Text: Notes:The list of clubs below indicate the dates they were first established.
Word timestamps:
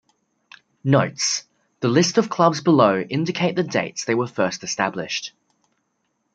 Notes:The 0.83 1.87
list 1.87 2.17
of 2.17 2.27
clubs 2.27 2.59
below 2.61 3.01
indicate 3.01 3.55
the 3.55 3.61
dates 3.61 4.03
they 4.03 4.15
were 4.15 4.25
first 4.25 4.63
established. 4.63 5.33